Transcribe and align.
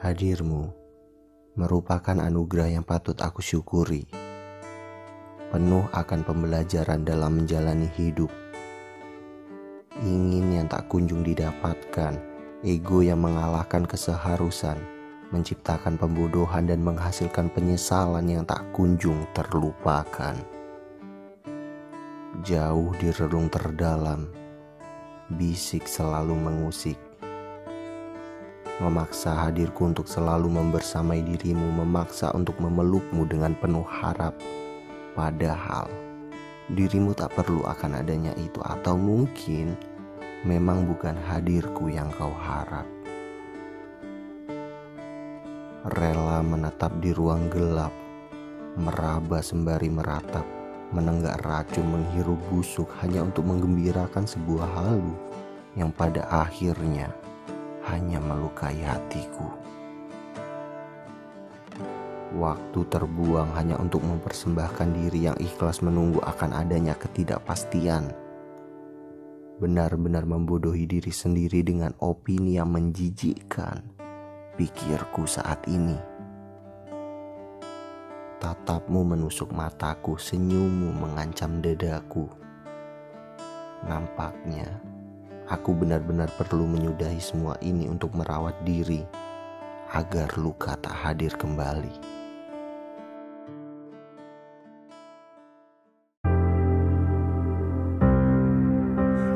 Hadirmu 0.00 0.72
merupakan 1.60 2.16
anugerah 2.16 2.72
yang 2.72 2.80
patut 2.88 3.20
aku 3.20 3.44
syukuri. 3.44 4.08
Penuh 5.52 5.84
akan 5.92 6.24
pembelajaran 6.24 7.04
dalam 7.04 7.44
menjalani 7.44 7.84
hidup. 8.00 8.32
Ingin 10.00 10.56
yang 10.56 10.66
tak 10.72 10.88
kunjung 10.88 11.20
didapatkan, 11.20 12.16
ego 12.64 13.04
yang 13.04 13.20
mengalahkan 13.20 13.84
keseharusan, 13.84 14.80
menciptakan 15.36 16.00
pembodohan 16.00 16.64
dan 16.64 16.80
menghasilkan 16.80 17.52
penyesalan 17.52 18.24
yang 18.24 18.48
tak 18.48 18.64
kunjung 18.72 19.28
terlupakan. 19.36 20.32
Jauh 22.40 22.96
di 22.96 23.12
relung 23.20 23.52
terdalam, 23.52 24.32
bisik 25.28 25.84
selalu 25.84 26.32
mengusik 26.40 27.09
memaksa 28.80 29.36
hadirku 29.36 29.92
untuk 29.92 30.08
selalu 30.08 30.48
membersamai 30.48 31.20
dirimu, 31.20 31.68
memaksa 31.84 32.32
untuk 32.32 32.56
memelukmu 32.64 33.28
dengan 33.28 33.52
penuh 33.52 33.84
harap. 33.84 34.32
Padahal 35.12 35.92
dirimu 36.72 37.12
tak 37.12 37.36
perlu 37.36 37.60
akan 37.68 38.00
adanya 38.00 38.32
itu, 38.40 38.56
atau 38.64 38.96
mungkin 38.96 39.76
memang 40.48 40.88
bukan 40.88 41.12
hadirku 41.28 41.92
yang 41.92 42.08
kau 42.16 42.32
harap. 42.32 42.88
Rela 46.00 46.40
menetap 46.40 46.96
di 47.04 47.12
ruang 47.12 47.52
gelap, 47.52 47.92
meraba 48.80 49.44
sembari 49.44 49.92
meratap, 49.92 50.44
menenggak 50.96 51.36
racun 51.44 51.84
menghirup 51.84 52.40
busuk 52.48 52.88
hanya 53.04 53.28
untuk 53.28 53.44
menggembirakan 53.44 54.24
sebuah 54.24 54.68
halu 54.72 55.12
yang 55.76 55.92
pada 55.92 56.24
akhirnya 56.32 57.12
hanya 57.90 58.22
melukai 58.22 58.78
hatiku. 58.86 59.70
Waktu 62.30 62.86
terbuang 62.86 63.58
hanya 63.58 63.74
untuk 63.82 64.06
mempersembahkan 64.06 64.88
diri 64.94 65.26
yang 65.26 65.38
ikhlas 65.42 65.82
menunggu 65.82 66.22
akan 66.22 66.54
adanya 66.54 66.94
ketidakpastian. 66.94 68.14
Benar-benar 69.58 70.24
membodohi 70.24 70.86
diri 70.86 71.10
sendiri 71.10 71.66
dengan 71.66 71.90
opini 71.98 72.54
yang 72.54 72.70
menjijikkan 72.70 73.82
pikirku 74.54 75.26
saat 75.26 75.66
ini. 75.66 75.98
Tatapmu 78.40 79.04
menusuk 79.04 79.52
mataku, 79.52 80.16
senyummu 80.16 80.96
mengancam 80.96 81.60
dadaku. 81.60 82.24
Nampaknya 83.84 84.89
Aku 85.50 85.74
benar-benar 85.74 86.30
perlu 86.38 86.62
menyudahi 86.62 87.18
semua 87.18 87.58
ini 87.58 87.90
untuk 87.90 88.14
merawat 88.14 88.54
diri 88.62 89.02
agar 89.90 90.30
luka 90.38 90.78
tak 90.78 90.94
hadir 90.94 91.34
kembali. 91.34 92.22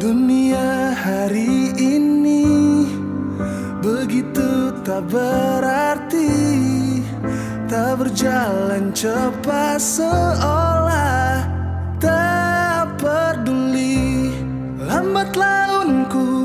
Dunia 0.00 0.96
hari 0.96 1.76
ini 1.76 2.88
begitu 3.84 4.72
tak 4.80 5.04
berarti, 5.12 6.32
tak 7.68 8.00
berjalan 8.00 8.96
cepat 8.96 9.76
seolah 9.76 11.44
tak. 12.00 12.47
Lambatlah 15.18 15.82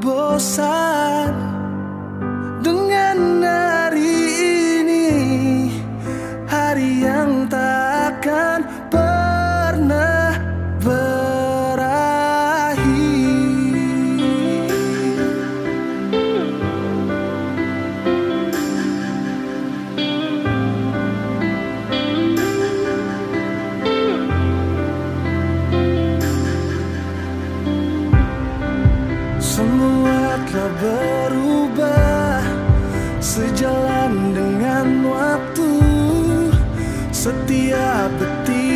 bosan 0.00 1.43
setiap 37.24 38.12
detik 38.20 38.73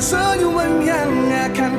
dengan 0.00 0.32
senyuman 0.32 0.80
yang 0.80 1.12
akan 1.28 1.69